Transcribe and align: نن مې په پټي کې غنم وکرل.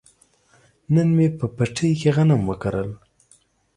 نن 0.93 1.07
مې 1.17 1.27
په 1.37 1.45
پټي 1.55 1.89
کې 1.99 2.09
غنم 2.15 2.41
وکرل. 2.49 2.89